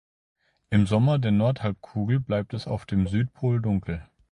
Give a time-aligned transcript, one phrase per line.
[0.71, 4.03] Im Sommer der Nordhalbkugel bleibt es auf dem Südpol dunkel.